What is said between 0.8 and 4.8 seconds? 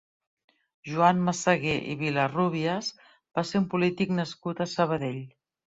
Joan Massagué i Vilarrúbias va ser un polític nascut a